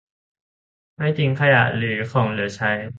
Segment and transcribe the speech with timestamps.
[0.97, 2.71] ไม่ทิ้งขยะหรือของเหลือใช้